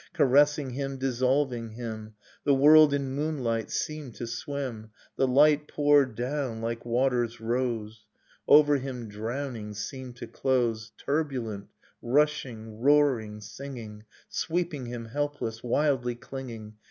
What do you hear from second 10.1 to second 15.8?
to close, Turbulent, rushing, roaring, singing, Sweeping him helpless,